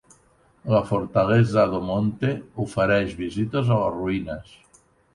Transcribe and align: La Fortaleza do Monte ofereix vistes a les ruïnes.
La 0.75 0.79
Fortaleza 0.91 1.67
do 1.75 1.83
Monte 1.91 2.33
ofereix 2.67 3.17
vistes 3.23 3.73
a 3.73 3.81
les 3.87 3.97
ruïnes. 4.03 4.61